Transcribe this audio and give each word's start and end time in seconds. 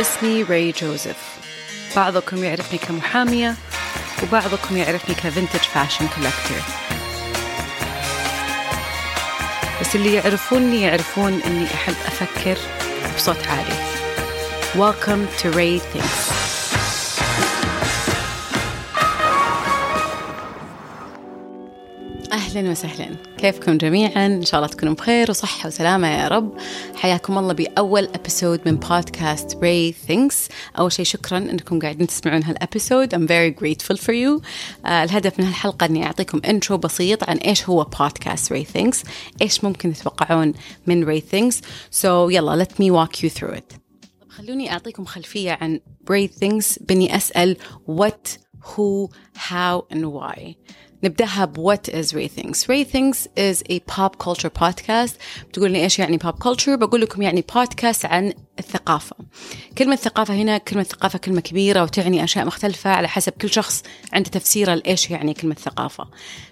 اسمي 0.00 0.42
ري 0.42 0.72
جوزيف. 0.72 1.16
بعضكم 1.96 2.44
يعرفني 2.44 2.78
كمحامية 2.78 3.54
وبعضكم 4.22 4.76
يعرفني 4.76 5.14
كفنتج 5.14 5.60
فاشن 5.74 6.08
كولكتور 6.08 6.62
بس 9.80 9.96
اللي 9.96 10.14
يعرفوني 10.14 10.82
يعرفون 10.82 11.40
إني 11.46 11.66
أحب 11.74 11.94
أفكر 12.06 12.58
بصوت 13.16 13.46
عالي. 13.48 13.88
Welcome 14.74 15.40
to 15.42 15.50
Ray 15.56 15.78
Thinks 15.78 16.47
أهلا 22.38 22.70
وسهلا. 22.70 23.16
كيفكم 23.38 23.78
جميعا؟ 23.78 24.26
إن 24.26 24.44
شاء 24.44 24.60
الله 24.60 24.72
تكونوا 24.72 24.94
بخير 24.94 25.30
وصحة 25.30 25.66
وسلامة 25.66 26.08
يا 26.08 26.28
رب. 26.28 26.58
حياكم 26.96 27.38
الله 27.38 27.52
بأول 27.52 28.04
episode 28.14 28.60
من 28.66 28.76
بودكاست 28.76 29.52
Ray 29.52 29.94
Thinks. 30.08 30.52
أول 30.78 30.92
شيء 30.92 31.04
شكرا 31.04 31.38
أنكم 31.38 31.78
قاعدين 31.78 32.06
تسمعون 32.06 32.42
ها 32.42 32.50
ال 32.50 32.58
episode 32.58 33.14
I'm 33.14 33.28
very 33.28 33.50
grateful 33.60 33.96
for 33.96 34.12
you. 34.12 34.42
uh, 34.84 34.90
الهدف 34.90 35.38
من 35.38 35.44
هالحلقة 35.44 35.86
أني 35.86 36.06
أعطيكم 36.06 36.40
intro 36.44 36.76
بسيط 36.78 37.30
عن 37.30 37.36
إيش 37.36 37.68
هو 37.68 37.84
بودكاست 37.84 38.52
Ray 38.52 38.66
Thinks. 38.76 39.08
إيش 39.42 39.64
ممكن 39.64 39.92
تتوقعون 39.92 40.52
من 40.86 41.06
Ray 41.06 41.22
Thinks. 41.22 41.56
So 42.02 42.06
يلا 42.06 42.64
let 42.64 42.68
me 42.68 42.90
walk 42.90 43.22
you 43.22 43.38
through 43.38 43.56
it. 43.56 43.76
خلوني 44.28 44.72
أعطيكم 44.72 45.04
خلفية 45.04 45.58
عن 45.60 45.80
Ray 46.10 46.28
Thinks 46.42 46.78
بإني 46.80 47.16
أسأل 47.16 47.56
what, 47.88 48.38
who, 48.62 49.08
how 49.36 49.94
and 49.94 50.04
why. 50.04 50.54
نبدأها 51.04 51.44
ب 51.44 51.72
What 51.74 51.90
is 51.92 52.06
Ray 52.12 52.28
Thinks 52.38 52.58
Ray 52.68 52.84
Thinks 52.94 53.26
is 53.36 53.62
a 53.70 53.78
pop 53.94 54.18
culture 54.24 54.50
podcast. 54.60 55.12
بتقول 55.48 55.70
لي 55.70 55.82
إيش 55.82 55.98
يعني 55.98 56.18
pop 56.18 56.44
culture 56.44 56.68
بقول 56.70 57.00
لكم 57.00 57.22
يعني 57.22 57.44
podcast 57.52 58.04
عن 58.04 58.32
الثقافة. 58.58 59.16
كلمة 59.78 59.96
ثقافة 59.96 60.34
هنا 60.34 60.58
كلمة 60.58 60.82
ثقافة 60.82 61.18
كلمة 61.18 61.40
كبيرة 61.40 61.82
وتعني 61.82 62.24
أشياء 62.24 62.44
مختلفة 62.44 62.90
على 62.90 63.08
حسب 63.08 63.32
كل 63.32 63.50
شخص 63.50 63.82
عنده 64.12 64.30
تفسيره 64.30 64.74
لإيش 64.74 65.10
يعني 65.10 65.34
كلمة 65.34 65.54
ثقافة. 65.54 66.08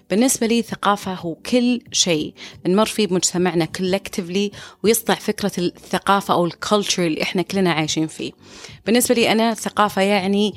بالنسبة 0.09 0.47
لي 0.47 0.61
ثقافة 0.61 1.13
هو 1.13 1.35
كل 1.35 1.81
شيء. 1.91 2.33
نمر 2.67 2.85
فيه 2.85 3.07
بمجتمعنا 3.07 3.67
collectively 3.77 4.55
ويصنع 4.83 5.15
فكرة 5.15 5.51
الثقافة 5.57 6.33
أو 6.33 6.45
ال 6.45 6.52
culture 6.52 7.05
اللي 7.05 7.21
إحنا 7.23 7.41
كلنا 7.41 7.71
عايشين 7.71 8.07
فيه. 8.07 8.31
بالنسبة 8.85 9.15
لي 9.15 9.31
أنا 9.31 9.53
ثقافة 9.53 10.01
يعني 10.01 10.53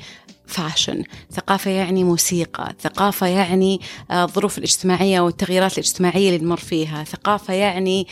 fashion 0.51 1.03
ثقافة 1.31 1.71
يعني 1.71 2.03
موسيقى 2.03 2.75
ثقافة 2.81 3.27
يعني 3.27 3.81
الظروف 4.11 4.57
الاجتماعية 4.57 5.19
والتغييرات 5.19 5.73
الاجتماعية 5.73 6.29
اللي 6.29 6.45
نمر 6.45 6.57
فيها. 6.57 7.03
ثقافة 7.03 7.53
يعني 7.53 8.07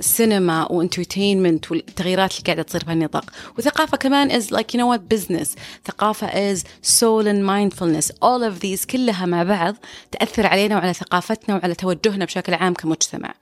سينما 0.00 0.72
و 0.72 0.79
entertainment 0.79 1.70
والتغييرات 1.70 2.32
اللي 2.32 2.42
قاعدة 2.46 2.62
تصير 2.62 2.84
بهالنطاق. 2.84 3.24
وثقافة 3.58 3.96
كمان 3.96 4.40
is 4.40 4.44
like 4.44 4.74
you 4.74 4.78
know 4.78 4.96
what 4.96 5.16
business. 5.16 5.48
ثقافة 5.86 6.54
is 6.54 6.58
soul 6.82 7.24
and 7.24 7.42
mindfulness. 7.44 8.10
All 8.10 8.42
of 8.50 8.60
these 8.64 8.86
كلها 8.86 9.26
مع 9.26 9.42
بعض 9.42 9.76
تأثر 10.12 10.46
علينا 10.46 10.76
وعلى 10.76 10.94
ثقافتنا 10.94 11.54
وعلى 11.54 11.74
توجهنا 11.74 12.24
بشكل 12.24 12.54
عام 12.54 12.74
كمجتمع. 12.74 13.34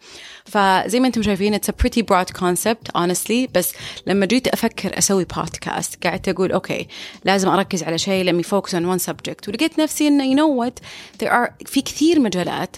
فزي 0.44 1.00
ما 1.00 1.06
أنتم 1.06 1.22
شايفين 1.22 1.56
it's 1.56 1.68
a 1.68 1.84
pretty 1.84 2.02
broad 2.02 2.40
concept 2.40 3.00
honestly. 3.00 3.50
بس 3.54 3.72
لما 4.06 4.26
جيت 4.26 4.48
أفكر 4.48 4.98
أسوي 4.98 5.24
بودكاست 5.24 6.06
قعدت 6.06 6.28
أقول 6.28 6.52
okay 6.52 6.88
لازم 7.24 7.48
أركز 7.48 7.82
على 7.82 7.91
شيء 7.96 8.30
let 8.32 8.34
me 8.44 8.48
focus 8.48 8.74
on 8.74 8.82
one 8.82 9.08
subject. 9.08 9.48
ولقيت 9.48 9.78
نفسي 9.80 10.08
إنه 10.08 10.24
you 10.24 10.36
know 10.38 10.64
what 10.64 10.82
there 11.22 11.30
are 11.30 11.66
في 11.66 11.82
كثير 11.82 12.20
مجالات 12.20 12.76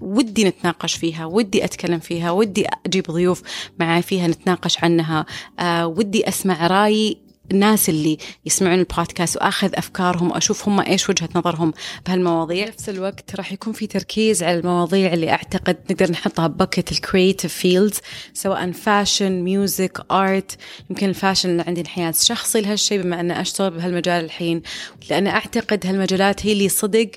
ودي 0.00 0.44
نتناقش 0.44 0.94
فيها 0.94 1.26
ودي 1.26 1.64
أتكلم 1.64 1.98
فيها 1.98 2.30
ودي 2.30 2.66
أجيب 2.86 3.04
ضيوف 3.10 3.42
معي 3.78 4.02
فيها 4.02 4.28
نتناقش 4.28 4.84
عنها 4.84 5.26
آه 5.58 5.86
ودي 5.86 6.28
أسمع 6.28 6.66
رأي 6.66 7.16
الناس 7.50 7.88
اللي 7.88 8.18
يسمعون 8.46 8.78
البودكاست 8.78 9.36
وأخذ 9.36 9.70
أفكارهم 9.74 10.30
واشوف 10.30 10.68
هم 10.68 10.80
إيش 10.80 11.10
وجهة 11.10 11.28
نظرهم 11.34 11.72
بهالمواضيع. 12.06 12.68
نفس 12.68 12.88
الوقت 12.88 13.36
راح 13.36 13.52
يكون 13.52 13.72
في 13.72 13.86
تركيز 13.86 14.42
على 14.42 14.58
المواضيع 14.58 15.12
اللي 15.12 15.30
أعتقد 15.30 15.76
نقدر 15.90 16.10
نحطها 16.10 16.46
ب 16.46 16.53
bucket 16.53 16.92
ال 16.92 16.99
creative 16.99 17.54
fields 17.54 18.00
سواء 18.34 18.72
fashion 18.72 19.32
music 19.32 20.00
art 20.10 20.56
يمكن 20.90 21.08
ال 21.08 21.15
fashion 21.15 21.60
عندي 21.60 21.80
انحياز 21.80 22.24
شخصي 22.24 22.60
لهالشيء 22.60 23.02
بما 23.02 23.20
ان 23.20 23.30
أشتغل 23.30 23.70
بهالمجال 23.70 24.24
الحين. 24.24 24.62
لأن 25.10 25.26
أعتقد 25.26 25.86
هالمجالات 25.86 26.46
هي 26.46 26.52
اللي 26.52 26.68
صدق 26.68 27.10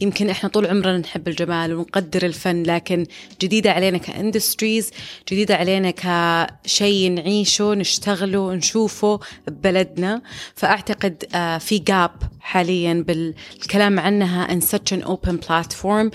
يمكن 0.00 0.30
إحنا 0.30 0.48
طول 0.48 0.66
عمرنا 0.66 0.98
نحب 0.98 1.28
الجمال 1.28 1.74
ونقدر 1.74 2.26
الفن 2.26 2.62
لكن 2.62 3.06
جديدة 3.40 3.72
علينا 3.72 3.98
ك 3.98 4.06
industries 4.06 4.90
جديدة 5.32 5.56
علينا 5.56 5.90
كشيء 5.90 7.10
نعيشه 7.10 7.74
نشتغله 7.74 8.54
نشوفه 8.54 9.20
ببلدنا. 9.46 10.22
فأعتقد 10.54 11.24
في 11.60 11.78
gap 11.78 12.10
حاليا 12.40 13.04
بالكلام 13.06 14.00
عنها 14.00 14.48
in 14.48 14.62
such 14.62 14.92
an 14.98 15.02
open 15.06 15.38
platform. 15.48 16.10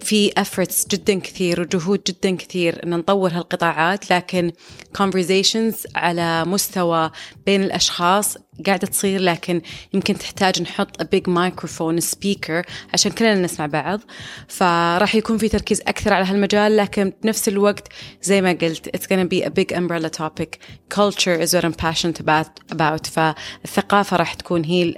في 0.00 0.30
efforts 0.30 0.88
جدا 0.90 1.18
كثير 1.20 1.60
وجهود 1.60 2.00
جدا 2.06 2.36
كثير 2.36 2.84
إن 2.84 2.90
نطور 2.90 3.30
هالقطاعات 3.30 4.10
لكن 4.10 4.52
conversations 4.98 5.74
على 5.94 6.44
مستوى 6.44 7.10
بين 7.46 7.62
الأشخاص 7.62 8.36
قاعدة 8.66 8.86
تصير 8.86 9.20
لكن 9.20 9.60
يمكن 9.94 10.18
تحتاج 10.18 10.62
نحط 10.62 11.02
a 11.02 11.04
big 11.04 11.30
microphone 11.32 12.04
speaker 12.14 12.64
عشان 12.92 13.12
كلنا 13.12 13.34
نسمع 13.34 13.66
بعض. 13.66 14.00
فراح 14.48 15.14
يكون 15.14 15.38
في 15.38 15.48
تركيز 15.48 15.80
أكثر 15.80 16.12
على 16.12 16.24
هالمجال 16.24 16.76
لكن 16.76 17.12
بنفس 17.22 17.48
الوقت 17.48 17.88
زي 18.22 18.40
ما 18.40 18.52
قلت 18.52 18.96
it's 18.96 19.08
gonna 19.08 19.28
be 19.28 19.46
a 19.46 19.50
big 19.50 19.76
umbrella 19.76 20.10
topic. 20.10 20.58
Culture 20.94 21.36
is 21.44 21.54
what 21.54 21.64
I'm 21.64 21.74
passionate 21.84 22.20
about, 22.20 22.76
about. 22.76 23.06
فالثقافة 23.06 24.16
راح 24.16 24.34
تكون 24.34 24.64
هي 24.64 24.94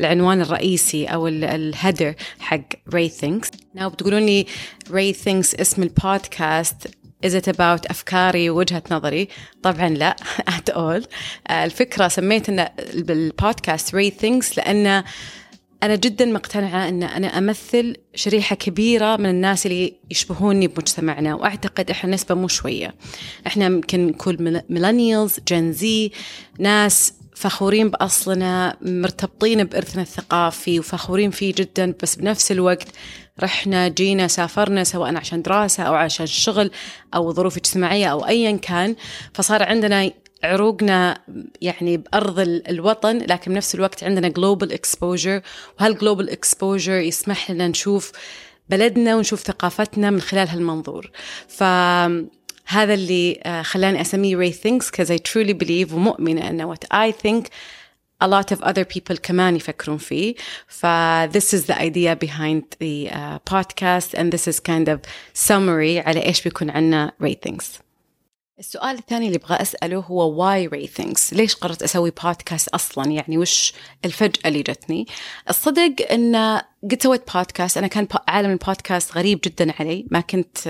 العنوان 0.00 0.40
الرئيسي 0.40 1.06
أو 1.06 1.28
الهدر 1.28 2.14
حق 2.40 2.72
Ray 2.94 3.10
Thinks. 3.20 3.48
Now 3.78 3.84
بتقولون 3.84 4.22
لي 4.22 4.46
Ray 4.88 5.14
Thinks 5.24 5.60
اسم 5.60 5.82
البودكاست 5.82 6.88
Is 7.26 7.34
it 7.34 7.48
about 7.48 7.90
أفكاري 7.90 8.50
ووجهة 8.50 8.82
نظري؟ 8.90 9.28
طبعا 9.62 9.88
لا 9.88 10.16
at 10.58 10.74
all 10.74 11.06
الفكرة 11.50 12.08
سميت 12.08 12.48
إن 12.48 12.68
بالبودكاست 12.94 13.96
Ray 13.96 14.10
Thinks 14.22 14.56
لأن 14.56 15.04
أنا 15.82 15.96
جدا 15.96 16.24
مقتنعة 16.24 16.88
أن 16.88 17.02
أنا 17.02 17.38
أمثل 17.38 17.96
شريحة 18.14 18.56
كبيرة 18.56 19.16
من 19.16 19.26
الناس 19.26 19.66
اللي 19.66 19.94
يشبهوني 20.10 20.66
بمجتمعنا 20.66 21.34
وأعتقد 21.34 21.90
إحنا 21.90 22.10
نسبة 22.14 22.34
مو 22.34 22.48
شوية 22.48 22.94
إحنا 23.46 23.64
يمكن 23.66 24.06
نكون 24.06 24.62
ميلانيالز 24.68 25.40
جن 25.48 25.72
زي 25.72 26.10
ناس 26.58 27.14
فخورين 27.34 27.90
بأصلنا 27.90 28.76
مرتبطين 28.82 29.64
بإرثنا 29.64 30.02
الثقافي 30.02 30.78
وفخورين 30.78 31.30
فيه 31.30 31.54
جدا 31.56 31.94
بس 32.02 32.16
بنفس 32.16 32.52
الوقت 32.52 32.88
رحنا 33.40 33.88
جينا 33.88 34.28
سافرنا 34.28 34.84
سواء 34.84 35.16
عشان 35.16 35.42
دراسة 35.42 35.82
أو 35.82 35.94
عشان 35.94 36.26
شغل 36.26 36.70
أو 37.14 37.32
ظروف 37.32 37.56
اجتماعية 37.56 38.06
أو 38.06 38.26
أيا 38.26 38.56
كان. 38.56 38.96
فصار 39.34 39.62
عندنا 39.62 40.10
عروقنا 40.44 41.20
يعني 41.60 41.96
بأرض 41.96 42.38
الوطن 42.38 43.18
لكن 43.18 43.52
بنفس 43.52 43.74
الوقت 43.74 44.04
عندنا 44.04 44.28
global 44.28 44.68
exposure. 44.68 45.42
وهالglobal 45.80 46.30
exposure 46.30 46.88
يسمح 46.88 47.50
لنا 47.50 47.68
نشوف 47.68 48.12
بلدنا 48.68 49.16
ونشوف 49.16 49.40
ثقافتنا 49.40 50.10
من 50.10 50.20
خلال 50.20 50.48
هالمنظور. 50.48 51.10
ف 51.48 51.62
هذا 52.66 52.94
اللي 52.94 53.62
خلاني 53.64 54.00
أسميه 54.00 54.36
Ray 54.36 54.54
Thinks 54.54 54.86
because 54.90 55.10
I 55.10 55.18
truly 55.18 55.54
believe 55.64 55.92
ومؤمنة 55.92 56.50
أن 56.50 56.74
what 56.74 56.86
I 56.94 57.12
think 57.12 57.46
a 58.22 58.28
lot 58.28 58.56
of 58.56 58.62
other 58.62 58.84
people 58.84 59.16
كمان 59.22 59.56
يفكرون 59.56 59.98
فيه. 59.98 60.34
ف 60.66 60.86
this 61.32 61.54
is 61.54 61.66
the 61.66 61.78
idea 61.78 62.16
behind 62.16 62.62
the 62.80 63.10
uh, 63.10 63.38
podcast 63.54 64.14
and 64.14 64.32
this 64.32 64.46
is 64.48 64.60
kind 64.60 64.88
of 64.88 65.00
summary 65.48 66.06
على 66.06 66.24
إيش 66.26 66.42
بيكون 66.42 66.70
عنا 66.70 67.12
Rae 67.22 67.34
Thinks 67.48 67.82
السؤال 68.58 68.98
الثاني 68.98 69.26
اللي 69.26 69.38
أبغى 69.38 69.56
أسأله 69.62 69.98
هو 69.98 70.42
why 70.42 70.66
Rae 70.66 70.86
Thinks 70.86 71.34
ليش 71.34 71.54
قررت 71.54 71.82
أسوي 71.82 72.12
بودكاست 72.24 72.68
أصلا؟ 72.68 73.10
يعني 73.10 73.38
وش 73.38 73.72
الفجأة 74.04 74.48
اللي 74.48 74.62
جتني؟ 74.62 75.06
الصدق 75.50 75.94
إن 76.10 76.60
قد 76.90 77.02
سويت 77.02 77.32
بودكاست 77.34 77.78
أنا 77.78 77.86
كان 77.86 78.08
عالم 78.28 78.50
البودكاست 78.50 79.16
غريب 79.16 79.40
جدا 79.44 79.72
علي. 79.80 80.06
ما 80.10 80.20
كنت 80.20 80.66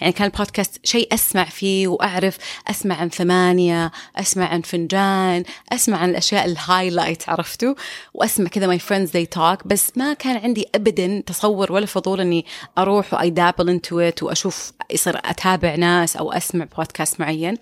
يعني 0.00 0.12
كان 0.12 0.26
البودكاست 0.26 0.86
شيء 0.86 1.14
أسمع 1.14 1.44
فيه 1.44 1.88
وأعرف 1.88 2.38
أسمع 2.70 2.94
عن 2.94 3.08
ثمانية 3.08 3.92
أسمع 4.16 4.46
عن 4.46 4.60
فنجان 4.60 5.44
أسمع 5.72 5.98
عن 5.98 6.10
الأشياء 6.10 6.44
ال 6.44 6.52
highlight 6.52 7.28
عرفتوا؟ 7.28 7.74
وأسمع 8.14 8.48
كذا 8.48 8.66
my 8.66 8.78
friends 8.78 9.10
they 9.10 9.26
talk 9.26 9.66
بس 9.66 9.92
ما 9.96 10.12
كان 10.12 10.36
عندي 10.36 10.66
ابدا 10.74 11.22
تصور 11.26 11.72
ولا 11.72 11.86
فضول 11.86 12.20
إني 12.20 12.44
أروح 12.78 13.14
و 13.14 13.30
I 13.30 13.35
dabble 13.35 13.68
into 13.68 14.00
it 14.00 14.22
وأشوف 14.22 14.72
يصير 14.90 15.18
أتابع 15.24 15.74
ناس 15.74 16.16
أو 16.16 16.32
أسمع 16.32 16.64
بودكاست 16.76 17.20
معين. 17.20 17.56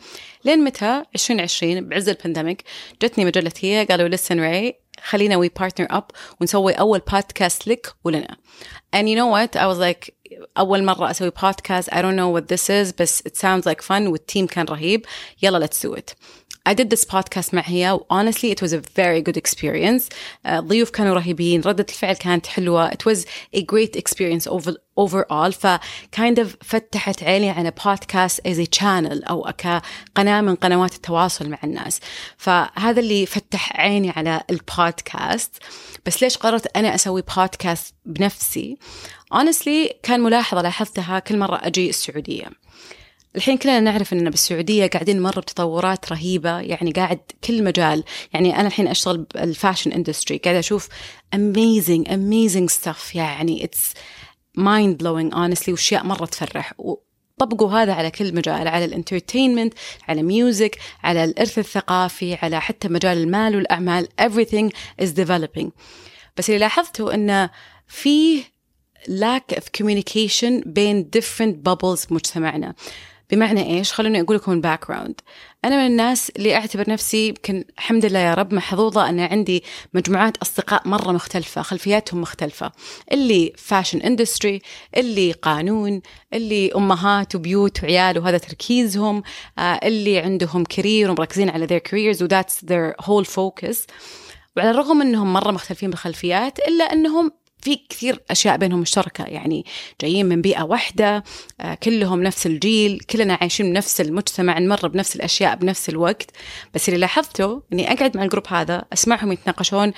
لين 0.44 0.64
متى؟ 0.64 1.02
2020 1.14 1.88
بعز 1.88 2.08
ال 2.08 2.14
pandemic 2.14 2.64
جتني 3.02 3.24
مجلة 3.24 3.52
هي 3.60 3.86
قالوا 3.90 4.08
listen 4.08 4.40
Rae 4.40 4.81
خلينا 5.04 5.36
we 5.36 5.48
partner 5.48 5.86
up 5.90 6.04
ونسوي 6.40 6.72
أول 6.72 6.98
بودكاست 6.98 7.68
لك 7.68 7.94
ولنا. 8.04 8.36
And 8.96 9.08
you 9.08 9.16
know 9.16 9.26
what? 9.26 9.56
I 9.56 9.66
was 9.66 9.78
like 9.78 10.10
أول 10.58 10.84
مرة 10.84 11.10
أسوي 11.10 11.30
podcast 11.42 11.90
I 11.90 11.94
don't 11.94 12.16
know 12.16 12.38
what 12.38 12.48
this 12.48 12.70
is 12.70 12.92
بس 12.98 13.22
it 13.22 13.36
sounds 13.36 13.66
like 13.66 13.82
fun 13.82 14.06
وال 14.06 14.19
team 14.19 14.46
كان 14.46 14.66
رهيب. 14.66 15.06
يلا 15.42 15.66
let's 15.66 15.88
do 15.88 15.94
it. 15.94 16.14
I 16.64 16.74
did 16.74 16.90
this 16.90 17.04
podcast 17.04 17.54
مع 17.54 17.62
هي 17.66 17.98
honestly 18.10 18.52
it 18.52 18.62
was 18.62 18.72
a 18.72 18.78
very 18.78 19.20
good 19.20 19.36
experience. 19.36 20.08
الضيوف 20.46 20.88
uh, 20.88 20.92
كانوا 20.92 21.14
رهيبين 21.14 21.60
ردة 21.60 21.86
الفعل 21.88 22.14
كانت 22.14 22.46
حلوة. 22.46 22.90
It 22.90 23.04
was 23.04 23.24
a 23.56 23.62
great 23.62 23.96
experience 23.96 24.46
over 24.46 24.72
overall. 25.00 25.50
ف 25.50 25.66
kind 26.16 26.38
of 26.38 26.46
فتحت 26.60 27.22
عيني 27.22 27.50
على 27.50 27.72
podcast 27.80 28.38
as 28.48 28.58
a 28.58 28.66
channel 28.78 29.28
أو 29.30 29.52
كقناة 29.58 30.40
من 30.40 30.54
قنوات 30.54 30.94
التواصل 30.94 31.48
مع 31.48 31.58
الناس. 31.64 32.00
فهذا 32.36 33.00
اللي 33.00 33.26
فتح 33.26 33.76
عيني 33.76 34.10
على 34.10 34.42
البودكاست 34.50 35.56
بس 36.06 36.22
ليش 36.22 36.36
قررت 36.36 36.76
أنا 36.76 36.94
أسوي 36.94 37.22
بودكاست 37.36 37.94
بنفسي؟ 38.04 38.78
honestly 39.34 39.92
كان 40.02 40.20
ملاحظة 40.20 40.62
لاحظتها 40.62 41.18
كل 41.18 41.38
مرة 41.38 41.60
أجي 41.62 41.90
السعودية. 41.90 42.62
الحين 43.36 43.56
كلنا 43.56 43.80
نعرف 43.80 44.12
إن 44.12 44.30
بالسعودية 44.30 44.86
قاعدين 44.86 45.16
نمر 45.16 45.40
بتطورات 45.40 46.12
رهيبة 46.12 46.60
يعني 46.60 46.92
قاعد 46.92 47.20
كل 47.44 47.64
مجال. 47.64 48.04
يعني 48.32 48.60
أنا 48.60 48.68
الحين 48.68 48.88
أشتغل 48.88 49.26
بال 49.34 49.47
fashion 49.47 49.92
industry 49.92 50.38
قاعدة 50.38 50.58
أشوف 50.58 50.88
amazing 51.36 52.04
amazing 52.08 52.74
stuff. 52.80 53.14
يعني 53.14 53.68
it's 53.68 53.96
mind 54.58 54.96
blowing 55.02 55.34
honestly 55.34 55.68
وأشياء 55.68 56.06
مرة 56.06 56.24
تفرح. 56.26 56.74
طبقوا 57.38 57.70
هذا 57.70 57.92
على 57.92 58.10
كل 58.10 58.34
مجال 58.34 58.68
على 58.68 58.84
ال 58.84 58.91
entertainment 58.91 59.74
على 60.08 60.22
music 60.22 60.78
على 61.02 61.24
الإرث 61.24 61.58
الثقافي 61.58 62.34
على 62.34 62.60
حتى 62.60 62.88
مجال 62.88 63.18
المال 63.18 63.56
والأعمال. 63.56 64.08
Everything 64.20 64.70
is 65.04 65.08
developing. 65.08 65.70
بس 66.36 66.50
اللي 66.50 66.58
لاحظته 66.58 67.14
انه 67.14 67.50
فيه 67.86 68.42
lack 69.08 69.56
of 69.56 69.62
communication 69.78 70.66
بين 70.66 71.10
different 71.16 71.70
bubbles 71.70 72.08
بمجتمعنا 72.08 72.74
بمعنى 73.32 73.78
إيش؟ 73.78 73.92
خلوني 73.92 74.20
أقول 74.20 74.36
لكم 74.36 74.52
ال 74.52 74.88
background. 74.88 75.20
أنا 75.64 75.76
من 75.76 75.86
الناس 75.86 76.30
اللي 76.30 76.54
أعتبر 76.54 76.90
نفسي 76.90 77.28
يمكن 77.28 77.64
الحمد 77.78 78.06
لله 78.06 78.18
يا 78.18 78.34
رب 78.34 78.54
محظوظة 78.54 79.08
أن 79.08 79.20
عندي 79.20 79.64
مجموعات 79.94 80.36
أصدقاء 80.36 80.88
مرة 80.88 81.12
مختلفة، 81.12 81.62
خلفياتهم 81.62 82.20
مختلفة. 82.20 82.72
اللي 83.12 83.52
fashion 83.56 84.00
industry، 84.00 84.62
اللي 84.96 85.32
قانون، 85.32 86.02
اللي 86.34 86.72
أمهات 86.76 87.34
وبيوت 87.34 87.82
وعيال 87.82 88.18
وهذا 88.18 88.38
تركيزهم، 88.38 89.22
آه 89.58 89.80
اللي 89.82 90.18
عندهم 90.18 90.64
career 90.64 91.10
ومركزين 91.10 91.50
على 91.50 91.66
their 91.66 91.90
careers 91.90 92.22
و 92.22 92.28
that's 92.28 92.64
their 92.64 93.04
whole 93.04 93.26
focus. 93.26 93.76
وعلى 94.56 94.70
الرغم 94.70 95.02
إنهم 95.02 95.32
مرة 95.32 95.50
مختلفين 95.50 95.90
بالخلفيات 95.90 96.58
إلا 96.58 96.84
إنهم 96.84 97.32
في 97.62 97.80
كثير 97.88 98.20
أشياء 98.30 98.56
بينهم 98.56 98.80
مشتركة. 98.80 99.24
يعني 99.24 99.64
جايين 100.00 100.26
من 100.26 100.42
بيئة 100.42 100.62
واحدة 100.62 101.24
آه، 101.60 101.74
كلهم 101.74 102.22
نفس 102.22 102.46
الجيل 102.46 103.00
كلنا 103.10 103.38
عايشين 103.40 103.72
بنفس 103.72 104.00
المجتمع 104.00 104.58
نمر 104.58 104.88
بنفس 104.88 105.16
الأشياء 105.16 105.56
بنفس 105.56 105.88
الوقت. 105.88 106.30
بس 106.74 106.88
اللي 106.88 107.00
لاحظته 107.00 107.62
إني 107.72 107.92
أقعد 107.92 108.16
مع 108.16 108.22
ال 108.22 108.26
group 108.26 108.44
هذا 108.48 108.84
أسمعهم 108.92 109.32
يتناقشون 109.32 109.92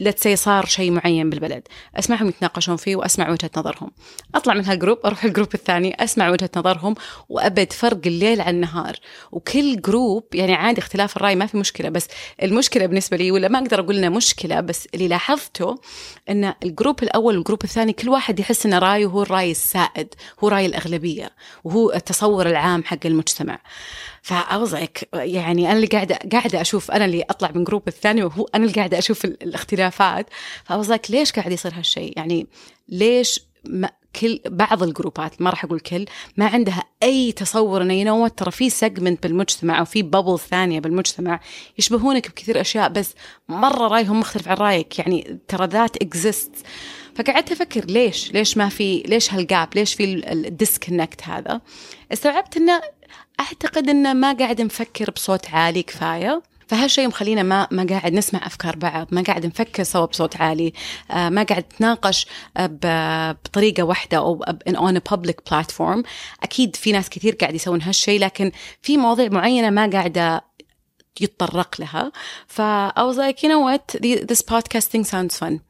let's 0.00 0.23
say 0.23 0.36
صار 0.36 0.66
شيء 0.66 0.90
معين 0.90 1.30
بالبلد. 1.30 1.68
أسمعهم 1.96 2.28
يتناقشون 2.28 2.76
فيه 2.76 2.96
وأسمع 2.96 3.30
وجهة 3.30 3.50
نظرهم. 3.56 3.90
أطلع 4.34 4.54
من 4.54 4.64
هال 4.64 4.74
group 4.74 4.98
أروح 5.04 5.24
ال 5.24 5.29
group 5.29 5.54
الثاني 5.54 6.04
أسمع 6.04 6.30
وجهة 6.30 6.50
نظرهم 6.56 6.94
وأبد 7.28 7.72
فرق 7.72 8.00
الليل 8.06 8.40
عن 8.40 8.54
النهار. 8.54 8.96
وكل 9.32 9.80
group 9.80 10.34
يعني 10.34 10.54
عادي 10.54 10.80
اختلاف 10.80 11.16
الرأي 11.16 11.36
ما 11.36 11.46
في 11.46 11.56
مشكلة. 11.56 11.88
بس 11.88 12.08
المشكلة 12.42 12.86
بالنسبة 12.86 13.16
لي 13.16 13.30
ولا 13.30 13.48
ما 13.48 13.58
أقدر 13.58 13.80
أقول 13.80 13.96
إنها 13.96 14.08
مشكلة 14.08 14.60
بس 14.60 14.88
اللي 14.94 15.08
لاحظته 15.08 15.76
إن 16.30 16.54
ال 16.62 16.69
group 16.69 17.02
الأول 17.02 17.36
وال 17.36 17.44
group 17.44 17.64
الثاني 17.64 17.92
كل 17.92 18.08
واحد 18.08 18.40
يحس 18.40 18.66
إن 18.66 18.74
رأيه 18.74 19.06
هو 19.06 19.22
الرأي 19.22 19.50
السائد 19.50 20.14
هو 20.44 20.48
رأي 20.48 20.66
الأغلبية 20.66 21.30
وهو 21.64 21.92
التصور 21.92 22.46
العام 22.46 22.84
حق 22.84 22.98
المجتمع. 23.04 23.58
فأوزعك 24.24 25.08
يعني 25.14 25.66
أنا 25.66 25.76
اللي 25.76 25.86
قاعدة 25.86 26.18
قاعدة 26.32 26.60
أشوف 26.60 26.90
أنا 26.90 27.04
اللي 27.04 27.22
أطلع 27.22 27.50
من 27.54 27.64
group 27.64 27.88
الثاني 27.88 28.24
وهو 28.24 28.48
أنا 28.54 28.64
اللي 28.64 28.74
قاعدة 28.74 28.98
أشوف 28.98 29.24
الاختلافات. 29.24 30.26
فأوزعك 30.64 31.10
ليش 31.10 31.32
قاعد 31.32 31.52
يصير 31.52 31.72
هالشيء؟ 31.74 32.12
يعني 32.16 32.46
ليش 32.88 33.40
ما 33.64 33.90
كل 34.20 34.40
بعض 34.46 34.82
الجروبات 34.82 35.42
ما 35.42 35.50
راح 35.50 35.64
أقول 35.64 35.80
كل 35.80 36.04
ما 36.36 36.46
عندها 36.46 36.84
أي 37.02 37.32
تصور 37.32 37.82
إنه 37.82 37.94
you 37.94 38.06
know 38.06 38.22
what 38.22 38.38
ترى 38.38 38.50
في 38.50 38.70
segment 38.70 39.22
بالمجتمع 39.22 39.78
أو 39.78 39.84
في 39.84 40.02
bubble 40.02 40.38
ثانية 40.38 40.80
بالمجتمع 40.80 41.40
يشبهونك 41.78 42.28
بكثير 42.28 42.60
أشياء 42.60 42.88
بس 42.88 43.14
مرة 43.48 43.88
رأيهم 43.88 44.20
مختلف 44.20 44.48
عن 44.48 44.56
رأيك. 44.56 44.98
يعني 44.98 45.40
ترى 45.48 45.66
that 45.66 45.96
exists 45.96 46.52
فقعدت 47.16 47.52
أفكر 47.52 47.84
ليش 47.84 48.32
ليش 48.32 48.56
ما 48.56 48.68
في 48.68 49.02
ليش 49.06 49.34
هال 49.34 49.48
gap 49.48 49.68
ليش 49.74 49.94
في 49.94 50.04
ال 50.32 50.40
disconnect 50.40 51.22
هذا؟ 51.22 51.60
استوعبت 52.12 52.56
إنه 52.56 52.80
أعتقد 53.40 53.88
إنه 53.88 54.12
ما 54.12 54.32
قاعد 54.32 54.60
نفكر 54.60 55.10
بصوت 55.10 55.50
عالي 55.50 55.82
كفاية. 55.82 56.42
فهالشيء 56.68 57.08
مخلينا 57.08 57.42
ما 57.42 57.68
ما 57.70 57.86
قاعد 57.90 58.12
نسمع 58.12 58.46
أفكار 58.46 58.76
بعض، 58.76 59.08
ما 59.10 59.22
قاعد 59.22 59.46
نفكر 59.46 59.82
سوا 59.82 60.06
بصوت 60.06 60.36
عالي، 60.36 60.72
آه، 61.10 61.28
ما 61.28 61.42
قاعد 61.42 61.64
نتناقش 61.74 62.26
بطريقة 62.56 63.82
واحدة 63.82 64.16
أو 64.18 64.44
اون 64.68 64.98
بابليك 64.98 65.50
بلاتفورم، 65.50 66.02
أكيد 66.42 66.76
في 66.76 66.92
ناس 66.92 67.10
كثير 67.10 67.34
قاعد 67.34 67.54
يسوون 67.54 67.82
هالشيء 67.82 68.20
لكن 68.20 68.52
في 68.82 68.96
مواضيع 68.96 69.28
معينة 69.28 69.70
ما 69.70 69.90
قاعدة 69.90 70.44
يتطرق 71.20 71.80
لها. 71.80 72.12
ف 72.46 72.62
I 72.90 73.02
was 73.12 73.16
like 73.16 73.42
you 73.42 73.48
know 73.48 73.60
what? 73.60 73.96
This 74.30 74.42
podcasting 74.42 75.04
sounds 75.04 75.38
fun. 75.38 75.60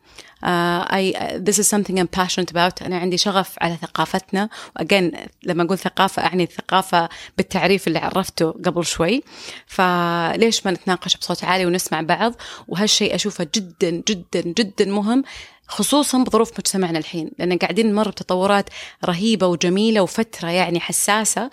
I 0.43 1.03
this 1.49 1.59
is 1.59 1.69
something 1.69 1.99
I'm 1.99 2.09
passionate 2.21 2.51
about. 2.51 2.83
أنا 2.83 2.99
عندي 2.99 3.19
شغف 3.19 3.55
على 3.61 3.77
ثقافتنا. 3.83 4.49
وأجين 4.77 5.13
لما 5.43 5.63
أقول 5.63 5.79
ثقافة 5.79 6.23
أعني 6.23 6.43
الثقافة 6.43 7.09
بالتعريف 7.37 7.89
اللي 7.89 7.99
عرفته 7.99 8.51
قبل 8.51 8.85
شوي. 8.85 9.23
فليش 9.67 10.67
ما 10.67 10.73
نتناقش 10.73 11.17
بصوت 11.17 11.45
عالي 11.45 11.67
ونسمع 11.67 12.01
بعض؟ 12.01 12.35
وهالشيء 12.69 13.15
أشوفه 13.15 13.47
جدا 13.55 13.91
جدا 14.09 14.41
جدا 14.41 14.85
مهم 14.85 15.25
خصوصا 15.69 16.19
بظروف 16.19 16.51
مجتمعنا 16.51 16.99
الحين. 16.99 17.31
لأن 17.39 17.59
قاعدين 17.59 17.87
نمر 17.87 18.09
بتطورات 18.09 18.71
رهيبة 19.05 19.47
وجميلة 19.47 20.01
وفترة 20.01 20.49
يعني 20.49 20.81
حساسة. 20.81 21.51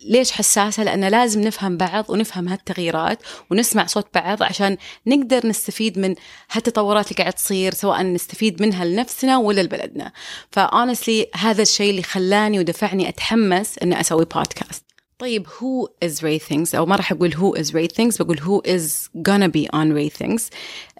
ليش 0.00 0.32
حساسة؟ 0.32 0.84
لأن 0.84 1.04
لازم 1.04 1.40
نفهم 1.40 1.76
بعض 1.76 2.10
ونفهم 2.10 2.48
هالتغييرات 2.48 3.18
ونسمع 3.50 3.86
صوت 3.86 4.06
بعض 4.14 4.42
عشان 4.42 4.76
نقدر 5.06 5.46
نستفيد 5.46 5.98
من 5.98 6.14
هالتطورات 6.50 7.06
اللي 7.06 7.18
قاعد 7.18 7.32
تصير 7.32 7.74
سواء 7.74 8.02
نستفيد 8.02 8.62
منها 8.62 8.84
لنفسنا 8.84 9.38
ولا 9.38 9.60
لبلدنا. 9.60 10.12
فأونستلي 10.50 11.26
هذا 11.34 11.62
الشيء 11.62 11.90
اللي 11.90 12.02
خلاني 12.02 12.58
ودفعني 12.58 13.08
أتحمس 13.08 13.78
إني 13.78 14.00
أسوي 14.00 14.24
بودكاست. 14.24 14.86
طيب 15.18 15.46
who 15.46 15.88
is 16.04 16.20
Ray 16.20 16.48
Things 16.48 16.74
أو 16.74 16.86
ما 16.86 16.96
راح 16.96 17.12
أقول 17.12 17.34
who 17.34 17.58
is 17.60 17.66
Ray 17.66 17.88
Things 17.96 18.22
بقول 18.22 18.38
who 18.40 18.68
is 18.68 19.08
gonna 19.28 19.48
be 19.48 19.66
on 19.76 19.96
Ray 19.96 20.22
Things 20.22 20.42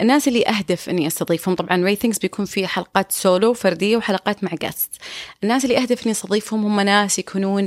الناس 0.00 0.28
اللي 0.28 0.46
أهدف 0.46 0.88
إني 0.88 1.06
أستضيفهم 1.06 1.54
طبعا 1.54 1.94
Rae 1.94 1.98
Thinks 1.98 2.20
بيكون 2.20 2.44
في 2.44 2.66
حلقات 2.66 3.12
سولو 3.12 3.54
فردية 3.54 3.96
وحلقات 3.96 4.44
مع 4.44 4.50
guests 4.62 4.90
الناس 5.42 5.64
اللي 5.64 5.78
أهدف 5.78 6.02
إني 6.02 6.12
أستضيفهم 6.12 6.64
هم 6.64 6.80
ناس 6.80 7.18
يكونون 7.18 7.66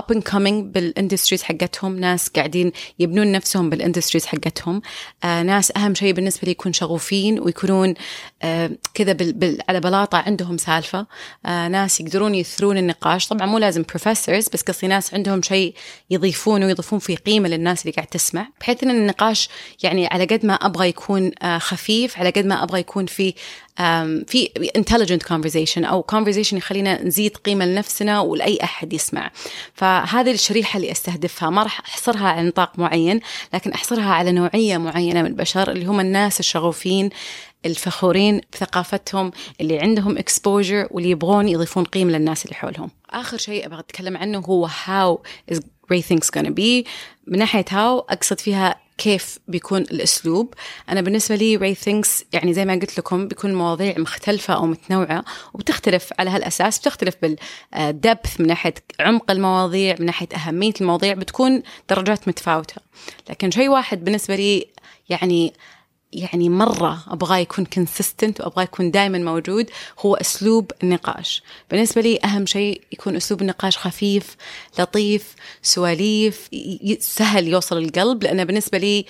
up 0.00 0.14
and 0.14 0.22
coming 0.32 0.62
بال 0.72 0.84
industries 0.84 1.42
حقتهم. 1.42 1.96
ناس 1.96 2.28
قاعدين 2.28 2.72
يبنون 2.98 3.32
نفسهم 3.32 3.70
بال 3.70 3.79
industries 3.79 4.26
حقتهم. 4.26 4.82
آه 5.24 5.42
ناس 5.42 5.72
أهم 5.76 5.94
شيء 5.94 6.12
بالنسبة 6.12 6.40
لي 6.44 6.50
يكون 6.50 6.72
شغوفين 6.72 7.40
ويكونون 7.40 7.94
آه 8.42 8.70
كذا 8.94 9.12
بال 9.12 9.32
بال 9.32 9.58
على 9.68 9.80
بلاطة 9.80 10.18
عندهم 10.18 10.58
سالفة. 10.58 11.06
آه 11.46 11.68
ناس 11.68 12.00
يقدرون 12.00 12.34
يثرون 12.34 12.78
النقاش. 12.78 13.26
طبعا 13.26 13.46
مو 13.46 13.58
لازم 13.58 13.82
professors 13.82 14.48
بس 14.48 14.62
قصدي 14.62 14.86
ناس 14.86 15.14
عندهم 15.14 15.42
شيء 15.42 15.74
يضيفونه 16.10 16.66
ويضيفون 16.66 16.98
فيه 16.98 17.16
قيمة 17.16 17.48
للناس 17.48 17.82
اللي 17.82 17.92
قاعد 17.92 18.06
تسمع. 18.06 18.48
بحيث 18.60 18.84
إن 18.84 18.90
النقاش 18.90 19.48
يعني 19.82 20.06
على 20.06 20.24
قد 20.24 20.46
ما 20.46 20.54
أبغى 20.54 20.88
يكون 20.88 21.30
آه 21.42 21.58
خفيف 21.58 22.18
على 22.18 22.30
قد 22.30 22.46
ما 22.46 22.62
أبغى 22.62 22.80
يكون 22.80 23.06
فيه 23.06 23.34
في 24.26 24.50
intelligent 24.78 25.26
conversation 25.28 25.84
أو 25.84 26.06
conversation 26.12 26.52
يخلينا 26.52 27.02
نزيد 27.02 27.36
قيمة 27.36 27.64
لنفسنا 27.64 28.20
ولأي 28.20 28.58
أحد 28.62 28.92
يسمع. 28.92 29.30
فهذه 29.74 30.32
الشريحة 30.32 30.76
اللي 30.76 30.92
أستهدفها 30.92 31.50
ما 31.50 31.62
راح 31.62 31.80
أحصرها 31.80 32.28
على 32.28 32.48
نطاق 32.48 32.78
معين 32.78 33.20
لكن 33.54 33.72
أحصرها 33.72 34.12
على 34.12 34.32
نوعية 34.32 34.78
معينة 34.78 35.22
من 35.22 35.28
البشر 35.28 35.70
اللي 35.70 35.86
هم 35.86 36.00
الناس 36.00 36.40
الشغوفين 36.40 37.10
الفخورين 37.66 38.40
بثقافتهم 38.52 39.30
اللي 39.60 39.78
عندهم 39.78 40.18
exposure 40.18 40.86
واللي 40.90 41.10
يبغون 41.10 41.48
يضيفون 41.48 41.84
قيمة 41.84 42.12
للناس 42.12 42.44
اللي 42.44 42.54
حولهم. 42.54 42.90
آخر 43.10 43.38
شيء 43.38 43.66
أبغى 43.66 43.80
أتكلم 43.80 44.16
عنه 44.16 44.38
هو 44.38 44.68
how 44.68 45.18
is 45.54 45.56
great 45.58 46.04
things 46.12 46.26
gonna 46.38 46.50
be. 46.50 46.86
من 47.26 47.38
ناحية 47.38 47.64
how 47.64 48.04
أقصد 48.10 48.40
فيها 48.40 48.85
كيف 48.98 49.38
بيكون 49.48 49.80
الأسلوب. 49.80 50.54
أنا 50.88 51.00
بالنسبة 51.00 51.34
لي 51.36 51.56
ري 51.56 51.74
ثينكس 51.74 52.24
يعني 52.32 52.54
زي 52.54 52.64
ما 52.64 52.74
قلت 52.74 52.98
لكم 52.98 53.28
بيكون 53.28 53.54
مواضيع 53.54 53.94
مختلفة 53.98 54.54
أو 54.54 54.66
متنوعة 54.66 55.24
وبتختلف 55.54 56.12
على 56.18 56.30
هالأساس 56.30 56.78
بتختلف 56.78 57.14
بالدبث 57.22 58.40
من 58.40 58.46
ناحية 58.46 58.74
عمق 59.00 59.30
المواضيع 59.30 59.96
من 60.00 60.06
ناحية 60.06 60.28
أهمية 60.36 60.74
المواضيع 60.80 61.14
بتكون 61.14 61.62
درجات 61.90 62.28
متفاوتة. 62.28 62.76
لكن 63.30 63.50
شيء 63.50 63.68
واحد 63.68 64.04
بالنسبة 64.04 64.36
لي 64.36 64.66
يعني 65.08 65.52
يعني 66.12 66.48
مرة 66.48 67.04
أبغاه 67.08 67.36
يكون 67.36 67.66
consistent 67.66 68.40
وأبغاه 68.40 68.62
يكون 68.62 68.90
دائما 68.90 69.18
موجود 69.18 69.70
هو 69.98 70.14
أسلوب 70.14 70.72
النقاش. 70.82 71.42
بالنسبة 71.70 72.02
لي 72.02 72.18
أهم 72.24 72.46
شيء 72.46 72.80
يكون 72.92 73.16
أسلوب 73.16 73.42
النقاش 73.42 73.78
خفيف 73.78 74.36
لطيف 74.78 75.34
سواليف 75.62 76.48
سهل 77.00 77.48
يوصل 77.48 77.78
القلب. 77.78 78.22
لأنه 78.22 78.44
بالنسبة 78.44 78.78
لي 78.78 79.04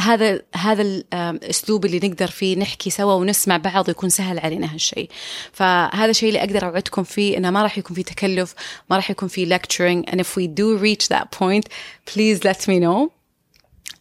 هذا 0.00 0.40
هذا 0.54 0.82
الاسلوب 0.82 1.84
اللي 1.84 2.08
نقدر 2.08 2.26
فيه 2.26 2.56
نحكي 2.56 2.90
سوا 2.90 3.14
ونسمع 3.14 3.56
بعض 3.56 3.88
ويكون 3.88 4.08
سهل 4.08 4.38
علينا 4.38 4.74
هالشيء. 4.74 5.10
فهذا 5.52 6.10
الشيء 6.10 6.28
اللي 6.28 6.40
أقدر 6.40 6.66
أوعدكم 6.66 7.02
فيه 7.02 7.36
إنه 7.36 7.50
ما 7.50 7.62
راح 7.62 7.78
يكون 7.78 7.96
في 7.96 8.02
تكلف 8.02 8.54
ما 8.90 8.96
راح 8.96 9.10
يكون 9.10 9.28
في 9.28 9.58
lecturing. 9.58 10.10
And 10.10 10.16
if 10.20 10.36
we 10.36 10.46
do 10.46 10.78
reach 10.78 11.08
that 11.08 11.30
point 11.40 11.64
please 12.06 12.44
let 12.44 12.68
me 12.68 12.78
know. 12.80 13.19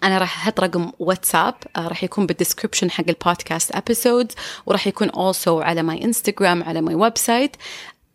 أنا 0.03 0.18
راح 0.18 0.41
أحط 0.41 0.60
رقم 0.60 0.91
واتساب 1.00 1.56
آه، 1.75 1.88
راح 1.88 2.03
يكون 2.03 2.25
بال 2.25 2.36
description 2.36 2.91
حق 2.91 3.06
ال 3.10 3.18
podcast 3.18 3.75
episodes 3.75 4.36
وراح 4.65 4.88
يكون 4.88 5.10
also 5.10 5.48
على 5.48 5.84
my 5.84 6.03
انستغرام 6.03 6.63
على 6.63 6.82
my 6.81 6.96
website 6.96 7.55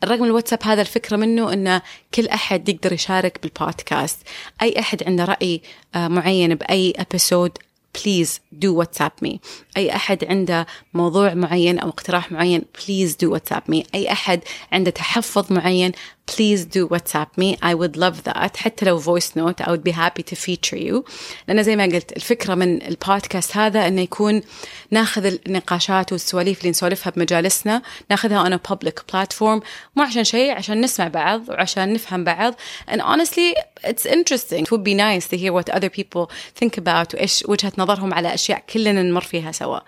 الرقم 0.05 0.25
الواتساب 0.25 0.59
هذا 0.63 0.81
الفكرة 0.81 1.17
منه 1.17 1.53
أن 1.53 1.81
كل 2.15 2.29
أحد 2.29 2.69
يقدر 2.69 2.93
يشارك 2.93 3.39
بالبودكاست. 3.43 4.19
أي 4.63 4.79
أحد 4.79 5.03
عنده 5.03 5.25
رأي 5.25 5.63
آه، 5.95 6.09
معين 6.09 6.55
بأي 6.55 6.95
episode 6.97 7.59
please 7.95 8.41
do 8.53 8.79
WhatsApp 8.79 9.13
me 9.23 9.41
أي 9.77 9.97
أحد 9.97 10.25
عنده 10.25 10.67
موضوع 10.95 11.35
معين 11.35 11.79
أو 11.79 11.89
اقتراح 11.89 12.33
معين 12.33 12.63
please 12.87 13.17
do 13.17 13.33
WhatsApp 13.33 13.63
me 13.69 13.87
أي 13.95 14.13
أحد 14.13 14.41
عنده 14.73 14.91
تحفظ 14.91 15.53
معين 15.53 15.93
please 16.27 16.65
do 16.65 16.89
WhatsApp 16.89 17.37
me. 17.37 17.57
I 17.63 17.75
would 17.75 17.97
love 17.97 18.25
that. 18.25 18.57
حتى 18.57 18.85
لو 18.85 19.01
voice 19.01 19.37
note 19.37 19.61
I 19.61 19.71
would 19.71 19.85
be 19.85 19.93
happy 19.93 20.23
to 20.23 20.37
feature 20.37 20.77
you. 20.77 21.05
لأن 21.49 21.63
زي 21.63 21.77
ما 21.77 21.85
قلت 21.85 22.13
الفكرة 22.13 22.55
من 22.55 22.83
البودكاست 22.83 23.57
هذا 23.57 23.89
أنه 23.89 24.01
يكون 24.03 24.43
ناخذ 24.91 25.25
النقاشات 25.47 26.13
والسواليف 26.13 26.59
اللي 26.59 26.71
نسولفها 26.71 27.11
بمجالسنا 27.11 27.83
ناخذها 28.11 28.49
on 28.49 28.53
a 28.53 28.73
public 28.73 29.13
platform 29.13 29.63
مو 29.97 30.03
عشان 30.03 30.25
شيء 30.25 30.53
عشان 30.53 30.81
نسمع 30.81 31.09
بعض 31.09 31.49
وعشان 31.49 31.93
نفهم 31.93 32.25
بعض. 32.25 32.55
And 32.91 33.01
honestly 33.01 33.55
it's 33.85 34.07
interesting. 34.07 34.65
It 34.65 34.71
would 34.71 34.85
be 34.85 34.95
nice 34.95 35.29
to 35.29 35.37
hear 35.37 35.53
what 35.53 35.71
other 35.71 35.91
people 35.91 36.31
think 36.61 36.79
about 36.79 37.15
وإيش 37.15 37.45
وجهة 37.49 37.73
نظرهم 37.79 38.15
على 38.15 38.35
أشياء 38.35 38.65
كلنا 38.73 39.03
نمر 39.03 39.21
فيها 39.21 39.53
سوا. 39.53 39.79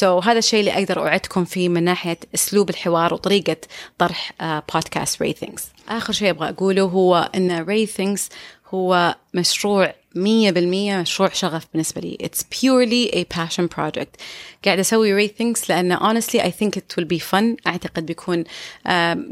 So 0.00 0.04
هذا 0.04 0.38
الشيء 0.38 0.60
اللي 0.60 0.72
أقدر 0.72 0.98
أوعدكم 0.98 1.44
فيه 1.44 1.68
من 1.68 1.84
ناحية 1.84 2.18
أسلوب 2.34 2.70
الحوار 2.70 3.14
وطريقة 3.14 3.56
طرح 3.98 4.32
podcast 4.74 5.22
uh, 5.22 5.26
Thinks 5.40 5.79
آخر 5.88 6.12
شيء 6.12 6.30
أبغى 6.30 6.48
أقوله 6.48 6.82
هو 6.82 7.30
أن 7.34 7.58
Rae 7.60 7.86
Thinks 7.86 8.28
هو 8.74 9.16
مشروع 9.34 9.94
مية 10.14 10.50
بالمية 10.50 10.96
مشروع 10.96 11.28
شغف 11.32 11.66
بالنسبة 11.72 12.00
لي. 12.00 12.18
It's 12.22 12.42
purely 12.42 13.16
a 13.16 13.24
passion 13.38 13.68
project. 13.78 14.20
قاعد 14.64 14.78
أسوي 14.78 15.12
Rae 15.12 15.28
Thinks 15.28 15.70
لأن 15.70 15.96
honestly 15.96 16.40
I 16.40 16.50
think 16.50 16.76
it 16.76 16.96
will 16.96 17.06
be 17.06 17.18
fun. 17.18 17.56
أعتقد 17.66 18.06
بيكون 18.06 18.44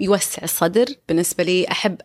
يوسع 0.00 0.42
الصدر 0.42 0.86
بالنسبة 1.08 1.44
لي. 1.44 1.66
أحب 1.70 2.00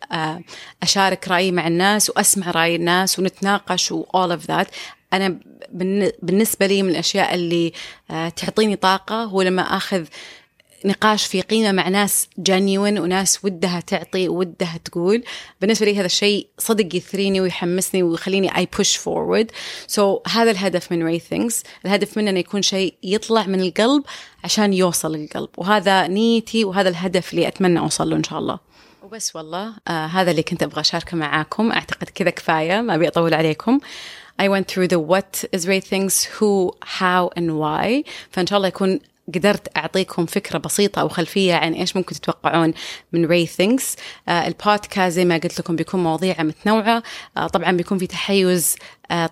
أشارك 0.83 1.27
رأيي 1.27 1.51
مع 1.51 1.67
الناس 1.67 2.09
وأسمع 2.09 2.51
رأي 2.51 2.75
الناس 2.75 3.19
ونتناقش 3.19 3.91
و 3.91 4.03
all 4.03 4.38
of 4.38 4.47
that. 4.47 4.67
أنا 5.13 5.39
بالنسبة 6.21 6.67
لي 6.67 6.83
من 6.83 6.89
الأشياء 6.89 7.35
اللي 7.35 7.73
تعطيني 8.09 8.75
طاقة 8.75 9.23
هو 9.23 9.41
لما 9.41 9.62
أخذ 9.62 10.05
نقاش 10.85 11.25
في 11.25 11.41
قيمة 11.41 11.71
مع 11.71 11.89
ناس 11.89 12.27
genuine 12.38 13.00
وناس 12.99 13.45
ودها 13.45 13.79
تعطي 13.79 14.29
ودها 14.29 14.79
تقول. 14.85 15.23
بالنسبة 15.61 15.85
لي 15.85 15.97
هذا 15.97 16.05
الشيء 16.05 16.47
صدق 16.57 16.95
يثريني 16.95 17.41
ويحمسني 17.41 18.03
ويخليني 18.03 18.57
I 18.57 18.67
push 18.77 18.95
forward 18.95 19.51
so 19.88 20.19
هذا 20.27 20.51
الهدف 20.51 20.91
من 20.91 21.05
Rae 21.05 21.19
Thinks 21.19 21.63
الهدف 21.85 22.17
منه 22.17 22.29
إنه 22.29 22.39
يكون 22.39 22.61
شيء 22.61 22.93
يطلع 23.03 23.43
من 23.47 23.61
القلب 23.61 24.03
عشان 24.43 24.73
يوصل 24.73 25.15
للقلب 25.15 25.49
وهذا 25.57 26.07
نيتي 26.07 26.65
وهذا 26.65 26.89
الهدف 26.89 27.33
اللي 27.33 27.47
أتمنى 27.47 27.79
أوصل 27.79 28.09
له 28.09 28.15
إن 28.15 28.23
شاء 28.23 28.39
الله. 28.39 28.59
وبس 29.03 29.35
والله. 29.35 29.73
آه 29.87 30.05
هذا 30.05 30.31
اللي 30.31 30.43
كنت 30.43 30.63
أبغى 30.63 30.81
أشاركه 30.81 31.17
معاكم. 31.17 31.71
أعتقد 31.71 32.09
كذا 32.09 32.29
كفاية 32.29 32.81
ما 32.81 32.95
أبي 32.95 33.07
أطول 33.07 33.33
عليكم. 33.33 33.79
I 34.41 34.45
went 34.45 34.67
through 34.67 34.87
the 34.87 34.99
what 34.99 35.45
is 35.55 35.67
Rae 35.67 35.79
Thinks, 35.79 36.13
who, 36.23 36.71
how 36.81 37.29
and 37.37 37.49
why. 37.59 38.09
فإن 38.31 38.47
شاء 38.47 38.57
الله 38.57 38.67
يكون 38.67 38.99
قدرت 39.36 39.77
أعطيكم 39.77 40.25
فكرة 40.25 40.58
بسيطة 40.58 41.00
أو 41.01 41.10
خلفية 41.10 41.53
عن 41.53 41.74
إيش 41.74 41.96
ممكن 41.96 42.15
تتوقعون 42.15 42.74
من 43.13 43.25
Rae 43.25 43.45
Thinks 43.45 43.95
آه 44.27 44.48
البودكاست 44.48 45.15
زي 45.15 45.25
ما 45.25 45.38
قلت 45.38 45.60
لكم 45.60 45.75
بيكون 45.75 46.03
مواضيع 46.03 46.44
متنوعة. 46.44 47.03
آه 47.38 47.48
طبعا 47.48 47.72
بيكون 47.72 47.98
في 47.98 48.08
تحيز 48.08 48.75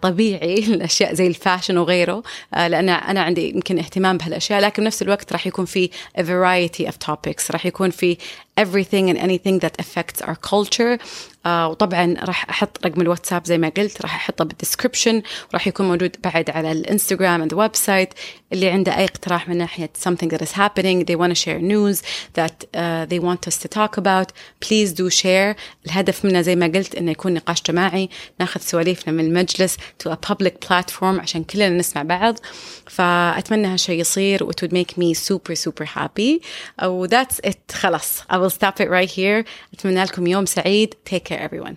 طبيعي 0.01 0.55
للاشياء 0.67 1.13
زي 1.13 1.27
ال 1.27 1.34
fashion 1.34 1.77
وغيره 1.77 2.23
آه، 2.53 2.67
لأن 2.67 2.89
أنا 2.89 3.21
عندي 3.21 3.49
يمكن 3.49 3.77
اهتمام 3.77 4.17
بهالأشياء 4.17 4.61
لكن 4.61 4.83
بنفس 4.83 5.01
الوقت 5.01 5.31
راح 5.31 5.47
يكون 5.47 5.65
في 5.65 5.89
a 6.17 6.21
variety 6.21 6.91
of 6.91 6.95
topics 7.11 7.51
راح 7.51 7.65
يكون 7.65 7.89
في 7.89 8.17
everything 8.59 9.09
and 9.09 9.17
anything 9.17 9.59
that 9.59 9.75
affects 9.79 10.21
our 10.21 10.35
culture 10.35 10.97
آه 11.45 11.67
وطبعا 11.67 12.15
راح 12.23 12.49
أحط 12.49 12.85
رقم 12.85 13.01
الواتساب 13.01 13.45
زي 13.45 13.57
ما 13.57 13.69
قلت 13.77 14.01
راح 14.01 14.15
أحطه 14.15 14.45
بال 14.45 14.57
description 14.57 15.21
وراح 15.49 15.67
يكون 15.67 15.87
موجود 15.87 16.15
بعد 16.23 16.49
على 16.49 16.71
الإنستغرام 16.71 17.49
and 17.49 17.53
website 17.53 18.13
اللي 18.53 18.69
عنده 18.69 18.97
أي 18.97 19.03
اقتراح 19.03 19.49
من 19.49 19.57
ناحية 19.57 19.89
something 20.07 20.27
that 20.27 20.41
is 20.41 20.51
happening 20.51 21.05
they 21.05 21.15
want 21.15 21.29
to 21.29 21.35
share 21.35 21.59
news 21.59 22.01
that 22.33 22.65
uh, 22.73 23.05
they 23.05 23.19
want 23.19 23.47
us 23.47 23.57
to 23.57 23.67
talk 23.67 23.97
about 23.97 24.31
please 24.59 24.93
do 24.93 25.09
share. 25.09 25.55
الهدف 25.85 26.25
منه 26.25 26.41
زي 26.41 26.55
ما 26.55 26.65
قلت 26.65 26.95
إنه 26.95 27.11
يكون 27.11 27.33
نقاش 27.33 27.61
جماعي 27.61 28.09
ناخذ 28.39 28.61
سواليفنا 28.61 29.13
من 29.13 29.25
المجلس 29.25 29.70
access 29.70 29.76
to 29.98 30.10
a 30.10 30.16
public 30.16 30.54
platform 30.68 31.20
عشان 31.20 31.44
كلنا 31.44 31.68
نسمع 31.68 32.02
بعض 32.02 32.38
فأتمنى 32.86 33.66
هالشيء 33.66 34.00
يصير 34.00 34.44
و 34.44 34.52
it 34.52 34.56
would 34.62 34.72
make 34.72 34.96
me 34.96 35.14
super 35.14 35.54
super 35.54 35.84
happy 35.84 36.42
و 36.84 37.06
that's 37.06 37.50
it 37.50 37.72
خلاص 37.72 38.22
I 38.22 38.34
will 38.34 38.50
stop 38.58 38.80
it 38.80 38.88
right 38.88 39.10
here 39.10 39.44
أتمنى 39.74 40.04
لكم 40.04 40.26
يوم 40.26 40.46
سعيد 40.46 40.94
take 41.10 41.24
care 41.32 41.48
everyone 41.50 41.74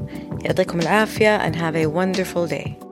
يعطيكم 0.44 0.80
العافية 0.80 1.50
and 1.50 1.54
have 1.56 1.76
a 1.76 1.87
wonderful 1.87 2.47
day. 2.50 2.88